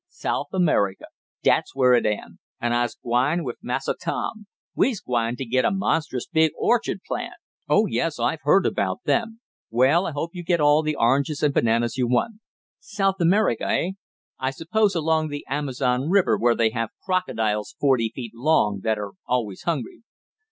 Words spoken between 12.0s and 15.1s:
want. South America, eh? I suppose